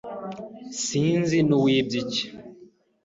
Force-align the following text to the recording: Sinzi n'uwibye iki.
Sinzi 0.83 1.37
n'uwibye 1.47 1.95
iki. 2.03 2.23